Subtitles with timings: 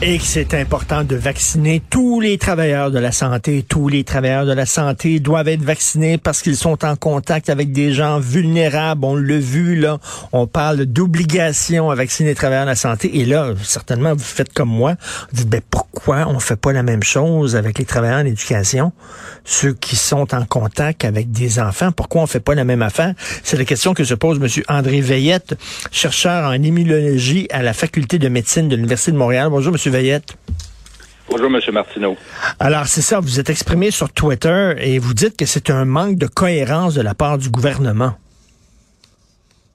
[0.00, 3.64] Et que c'est important de vacciner tous les travailleurs de la santé.
[3.68, 7.72] Tous les travailleurs de la santé doivent être vaccinés parce qu'ils sont en contact avec
[7.72, 9.04] des gens vulnérables.
[9.04, 9.98] On l'a vu, là.
[10.30, 13.18] On parle d'obligation à vacciner les travailleurs de la santé.
[13.18, 14.94] Et là, certainement, vous faites comme moi.
[15.32, 18.92] Vous dites, ben, pourquoi on fait pas la même chose avec les travailleurs en éducation?
[19.44, 21.90] Ceux qui sont en contact avec des enfants?
[21.90, 23.14] Pourquoi on fait pas la même affaire?
[23.42, 24.62] C'est la question que se pose M.
[24.68, 25.56] André Veillette,
[25.90, 29.48] chercheur en immunologie à la faculté de médecine de l'Université de Montréal.
[29.50, 29.87] Bonjour, M.
[29.88, 30.36] Veillette.
[31.30, 31.60] Bonjour, M.
[31.72, 32.16] Martineau.
[32.58, 36.16] Alors, c'est ça, vous êtes exprimé sur Twitter et vous dites que c'est un manque
[36.16, 38.14] de cohérence de la part du gouvernement.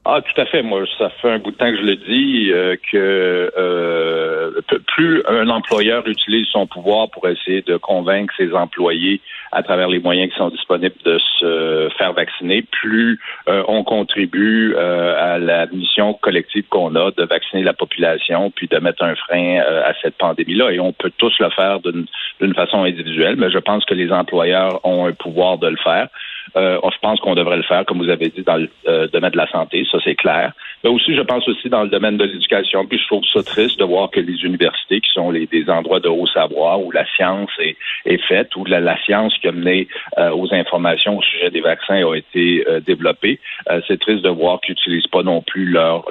[0.06, 0.62] Ah, tout à fait.
[0.62, 5.24] Moi, ça fait un bout de temps que je le dis euh, que euh, plus
[5.28, 9.22] un employeur utilise son pouvoir pour essayer de convaincre ses employés
[9.54, 14.74] à travers les moyens qui sont disponibles de se faire vacciner, plus euh, on contribue
[14.76, 19.16] euh, à la mission collective qu'on a de vacciner la population, puis de mettre un
[19.16, 20.72] frein euh, à cette pandémie-là.
[20.72, 24.80] Et on peut tous le faire d'une façon individuelle, mais je pense que les employeurs
[24.84, 26.08] ont un pouvoir de le faire.
[26.56, 29.32] Euh, je pense qu'on devrait le faire, comme vous avez dit, dans le euh, domaine
[29.32, 30.54] de la santé, ça c'est clair.
[30.84, 32.86] Mais aussi, je pense aussi dans le domaine de l'éducation.
[32.86, 36.10] Puis je trouve ça triste de voir que les universités, qui sont des endroits de
[36.10, 40.54] haut savoir où la science est, faite, où la, science qui a mené euh, aux
[40.54, 43.40] informations au sujet des vaccins a été développée,
[43.88, 46.04] c'est triste de voir qu'ils n'utilisent pas non plus leur,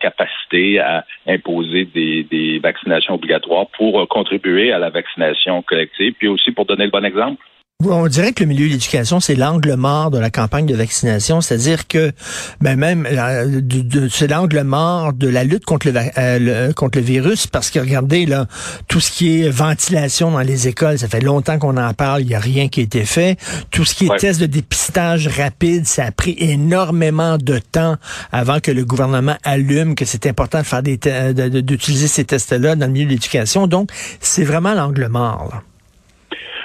[0.00, 6.64] capacité à imposer des vaccinations obligatoires pour contribuer à la vaccination collective, puis aussi pour
[6.66, 7.42] donner le bon exemple.
[7.84, 11.40] On dirait que le milieu de l'éducation, c'est l'angle mort de la campagne de vaccination,
[11.40, 12.12] c'est-à-dire que
[12.60, 13.60] ben même euh,
[14.10, 16.38] c'est l'angle mort de la lutte contre le, euh,
[16.68, 18.46] le, contre le virus, parce que regardez là,
[18.88, 22.28] tout ce qui est ventilation dans les écoles, ça fait longtemps qu'on en parle, il
[22.28, 23.38] n'y a rien qui a été fait.
[23.70, 24.18] Tout ce qui est ouais.
[24.18, 27.96] test de dépistage rapide, ça a pris énormément de temps
[28.30, 30.98] avant que le gouvernement allume que c'est important de faire des
[31.62, 33.66] d'utiliser ces tests-là dans le milieu de l'éducation.
[33.66, 33.90] Donc,
[34.20, 35.48] c'est vraiment l'angle mort.
[35.52, 35.62] Là.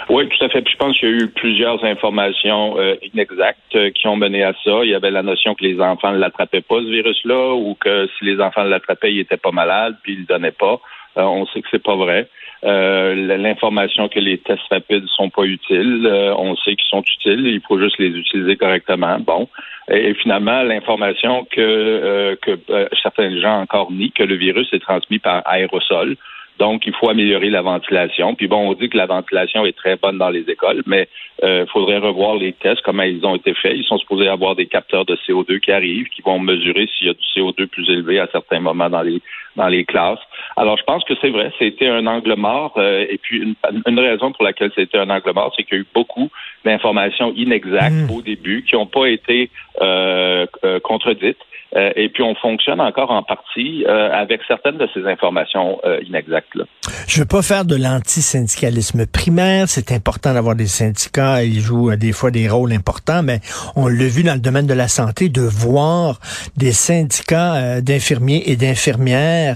[0.10, 0.62] Oui, tout à fait.
[0.62, 4.42] Puis je pense qu'il y a eu plusieurs informations euh, inexactes euh, qui ont mené
[4.42, 4.84] à ça.
[4.84, 8.08] Il y avait la notion que les enfants ne l'attrapaient pas, ce virus-là, ou que
[8.18, 10.80] si les enfants l'attrapaient, ils n'étaient pas malades, puis ils ne le donnaient pas.
[11.18, 12.30] Euh, on sait que c'est pas vrai.
[12.64, 17.80] L'information que les tests rapides sont pas utiles, on sait qu'ils sont utiles, il faut
[17.80, 19.20] juste les utiliser correctement.
[19.20, 19.48] Bon.
[19.92, 22.58] Et, et finalement, l'information que, que
[23.04, 26.16] certains gens encore nient que le virus est transmis par aérosol.
[26.60, 28.36] Donc, il faut améliorer la ventilation.
[28.36, 31.08] Puis bon, on dit que la ventilation est très bonne dans les écoles, mais
[31.42, 33.74] il euh, faudrait revoir les tests, comment ils ont été faits.
[33.76, 37.10] Ils sont supposés avoir des capteurs de CO2 qui arrivent, qui vont mesurer s'il y
[37.10, 39.22] a du CO2 plus élevé à certains moments dans les
[39.58, 40.20] dans les classes.
[40.56, 42.74] Alors, je pense que c'est vrai, c'était un angle mort.
[42.78, 45.80] Euh, et puis, une, une, raison pour laquelle c'était un angle mort, c'est qu'il y
[45.80, 46.30] a eu beaucoup
[46.64, 48.16] d'informations inexactes mmh.
[48.16, 49.50] au début qui n'ont pas été
[49.82, 50.46] euh,
[50.84, 51.38] contredites.
[51.76, 56.56] Euh, et puis on fonctionne encore en partie avec certaines de ces informations euh, inexactes.
[56.56, 56.64] Là.
[57.08, 59.68] Je veux pas faire de l'antisyndicalisme primaire.
[59.68, 61.44] C'est important d'avoir des syndicats.
[61.44, 63.40] Ils jouent des fois des rôles importants, mais
[63.76, 66.20] on l'a vu dans le domaine de la santé, de voir
[66.56, 69.47] des syndicats d'infirmiers et d'infirmières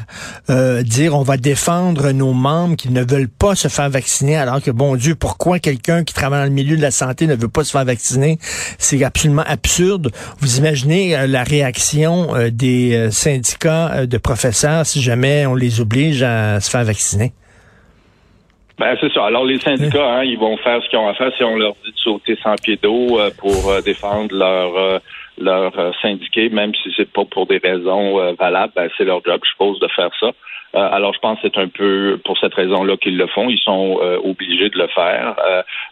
[0.84, 4.72] dire on va défendre nos membres qui ne veulent pas se faire vacciner, alors que
[4.72, 7.63] bon Dieu, pourquoi quelqu'un qui travaille dans le milieu de la santé ne veut pas
[7.63, 8.38] se faire vacciner?
[8.78, 10.12] C'est absolument absurde.
[10.40, 16.69] Vous imaginez la réaction des syndicats de professeurs si jamais on les oblige à se
[16.69, 17.34] faire vacciner?
[18.81, 19.25] Ben, c'est ça.
[19.25, 21.75] Alors, les syndicats, hein, ils vont faire ce qu'ils ont à faire si on leur
[21.85, 24.98] dit de sauter sans pied d'eau euh, pour euh, défendre leur, euh,
[25.41, 29.49] leur syndiqué, même si c'est pas pour des raisons valables, ben, c'est leur job, je
[29.49, 30.31] suppose, de faire ça.
[30.75, 33.49] Euh, alors, je pense que c'est un peu pour cette raison-là qu'ils le font.
[33.49, 35.35] Ils sont euh, obligés de le faire.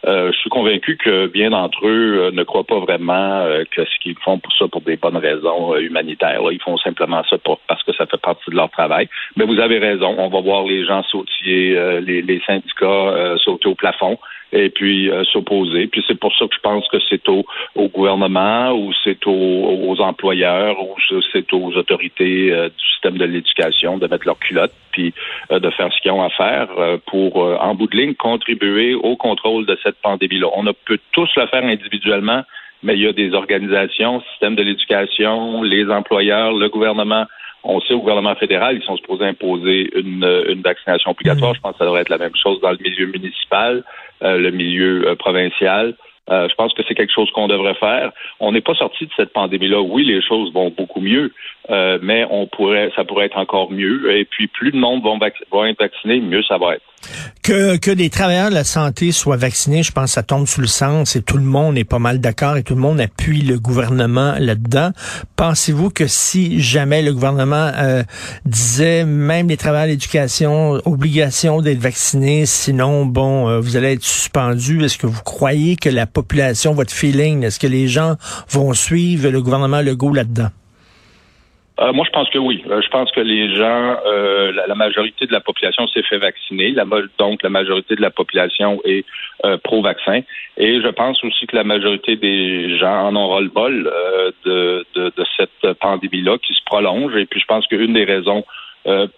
[0.06, 4.16] Euh, je suis convaincu que bien d'entre eux ne croient pas vraiment que ce qu'ils
[4.18, 6.42] font pour ça pour des bonnes raisons humanitaires.
[6.42, 6.52] Là.
[6.52, 7.36] Ils font simplement ça
[7.68, 9.08] parce que ça fait partie de leur travail.
[9.36, 10.14] Mais vous avez raison.
[10.18, 14.18] On va voir les gens sautiller, les, syndicats sauter au plafond.
[14.52, 15.86] Et puis euh, s'opposer.
[15.86, 17.44] Puis c'est pour ça que je pense que c'est au,
[17.74, 20.94] au gouvernement ou c'est aux, employeurs ou
[21.32, 25.12] c'est aux autorités euh, du système de l'éducation de mettre leur culotte puis
[25.50, 26.68] euh, de faire ce qu'ils ont à faire
[27.06, 30.48] pour, en bout de ligne, contribuer au contrôle de cette pandémie-là.
[30.54, 32.42] On a peut tous le faire individuellement,
[32.82, 37.26] mais il y a des organisations, système de l'éducation, les employeurs, le gouvernement
[37.62, 41.52] on sait au gouvernement fédéral, ils sont supposés imposer une, une vaccination obligatoire.
[41.52, 41.56] Mm.
[41.56, 43.84] Je pense que ça devrait être la même chose dans le milieu municipal,
[44.22, 45.94] euh, le milieu euh, provincial.
[46.30, 48.12] Euh, je pense que c'est quelque chose qu'on devrait faire.
[48.38, 49.80] On n'est pas sorti de cette pandémie-là.
[49.80, 51.32] Oui, les choses vont beaucoup mieux,
[51.68, 54.14] mais on pourrait, ça pourrait être encore mieux.
[54.16, 55.18] Et puis, plus de monde vont,
[55.50, 56.84] vont être vaccinés, mieux ça va être.
[57.42, 60.60] Que, que les travailleurs de la santé soient vaccinés, je pense que ça tombe sous
[60.60, 63.40] le sens et tout le monde est pas mal d'accord et tout le monde appuie
[63.40, 64.90] le gouvernement là-dedans.
[65.36, 68.02] Pensez-vous que si jamais le gouvernement euh,
[68.44, 74.04] disait même les travailleurs de l'éducation, obligation d'être vaccinés, sinon, bon, euh, vous allez être
[74.04, 78.16] suspendu, est-ce que vous croyez que la population, votre feeling, est-ce que les gens
[78.50, 80.50] vont suivre le gouvernement Legault là-dedans?
[81.80, 82.62] Euh, moi, je pense que oui.
[82.68, 86.72] Euh, je pense que les gens, euh, la, majorité de la population s'est fait vacciner.
[86.72, 86.84] La,
[87.18, 89.04] donc, la majorité de la population est
[89.64, 90.20] pro-vaccin.
[90.58, 93.90] Et je pense aussi que la majorité des gens en ont le bol
[94.44, 97.16] de, de, de, cette pandémie-là qui se prolonge.
[97.16, 98.44] Et puis, je pense qu'une des raisons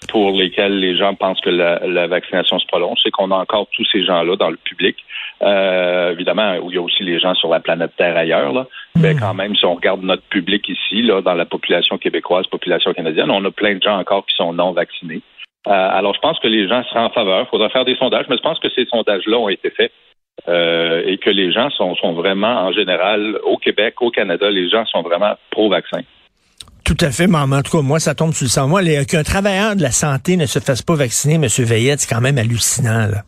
[0.09, 3.67] pour lesquelles les gens pensent que la, la vaccination se prolonge, c'est qu'on a encore
[3.73, 4.97] tous ces gens-là dans le public
[5.43, 8.67] euh, évidemment, où il y a aussi les gens sur la planète Terre ailleurs, là.
[8.97, 9.21] mais hmm.
[9.21, 13.31] quand même, si on regarde notre public ici, là, dans la population québécoise, population canadienne,
[13.31, 15.23] on a plein de gens encore qui sont non vaccinés.
[15.67, 17.47] Euh, alors, je pense que les gens seraient en faveur.
[17.47, 19.93] Il faudra faire des sondages, mais je pense que ces sondages-là ont été faits
[20.49, 24.69] euh, et que les gens sont, sont vraiment, en général, au Québec, au Canada, les
[24.69, 26.01] gens sont vraiment pro-vaccin.
[26.85, 28.67] Tout à fait, mais en tout cas, moi, ça tombe sur le sang.
[28.67, 31.47] Moi, qu'un travailleur de la santé ne se fasse pas vacciner, M.
[31.65, 33.07] Veillette, c'est quand même hallucinant.
[33.07, 33.23] Là.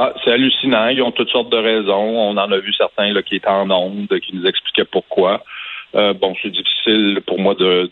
[0.00, 0.86] Ah, c'est hallucinant.
[0.90, 2.30] Ils ont toutes sortes de raisons.
[2.30, 5.42] On en a vu certains là, qui étaient en ondes, qui nous expliquaient pourquoi.
[5.96, 7.90] Euh, bon, c'est difficile pour moi de,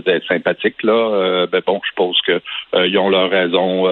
[0.00, 0.92] d'être sympathique là.
[0.92, 2.42] Euh, ben bon, je pense que
[2.74, 3.84] euh, ils ont leurs raisons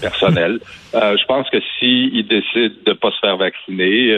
[0.00, 0.60] personnelles.
[0.94, 4.16] je pense que s'ils décident de pas se faire vacciner,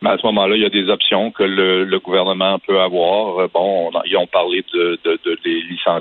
[0.00, 3.48] mais à ce moment-là, il y a des options que le, gouvernement peut avoir.
[3.50, 6.00] Bon, ils ont parlé de, de, de les ça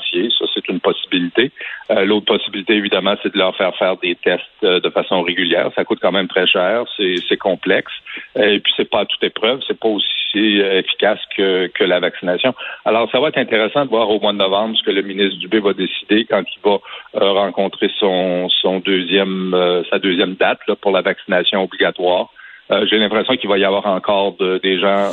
[0.53, 1.51] c'est une possibilité.
[1.89, 5.69] L'autre possibilité, évidemment, c'est de leur faire faire des tests de façon régulière.
[5.75, 7.91] Ça coûte quand même très cher, c'est complexe,
[8.35, 12.53] et puis c'est pas à toute épreuve, c'est pas aussi efficace que, que la vaccination.
[12.85, 15.39] Alors, ça va être intéressant de voir au mois de novembre ce que le ministre
[15.39, 16.80] Dubé va décider quand il va
[17.21, 22.30] euh, rencontrer son, son deuxième, euh, sa deuxième date là, pour la vaccination obligatoire.
[22.71, 25.09] Euh, j'ai l'impression qu'il va y avoir encore des gens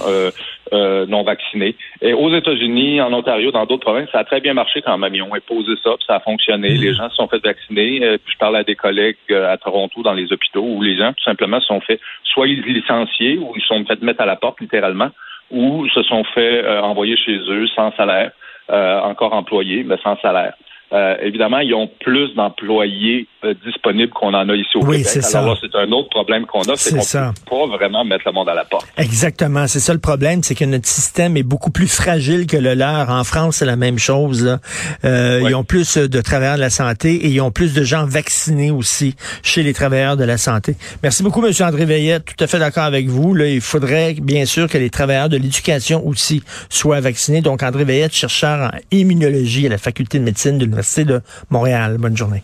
[0.72, 1.75] non vaccinés.
[2.00, 5.14] Et aux États-Unis, en Ontario, dans d'autres provinces, ça a très bien marché quand même.
[5.14, 6.69] Ils ont imposé ça, puis ça a fonctionné.
[6.69, 8.19] Les gens se sont fait vacciner.
[8.25, 11.25] puis je parle à des collègues à Toronto dans les hôpitaux où les gens, tout
[11.25, 14.61] simplement, se sont fait soit licenciés ou ils se sont fait mettre à la porte
[14.61, 15.11] littéralement,
[15.50, 18.31] ou se sont fait envoyer chez eux sans salaire,
[18.69, 20.55] encore employés, mais sans salaire.
[20.93, 25.22] Euh, évidemment, ils ont plus d'employés euh, disponibles qu'on en a ici au oui, c'est
[25.22, 25.44] ça.
[25.60, 28.54] c'est un autre problème qu'on a, c'est qu'on peut pas vraiment mettre le monde à
[28.54, 28.87] la porte.
[28.96, 32.75] Exactement, c'est ça le problème, c'est que notre système est beaucoup plus fragile que le
[32.75, 33.10] leur.
[33.10, 34.58] En France, c'est la même chose.
[35.04, 38.04] Euh, Ils ont plus de travailleurs de la santé et ils ont plus de gens
[38.04, 40.76] vaccinés aussi chez les travailleurs de la santé.
[41.02, 42.25] Merci beaucoup, Monsieur André Veillette.
[42.25, 43.34] Tout à fait d'accord avec vous.
[43.34, 47.40] Là, il faudrait bien sûr que les travailleurs de l'éducation aussi soient vaccinés.
[47.40, 51.20] Donc, André Veillette, chercheur en immunologie à la faculté de médecine de l'Université de
[51.50, 51.96] Montréal.
[51.98, 52.43] Bonne journée.